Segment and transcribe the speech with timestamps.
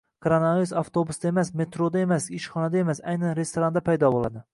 [0.25, 4.43] Koronavirus avtobusda emas, metroda emas, ishxonada emas, aynan restoranda paydo boʻladi.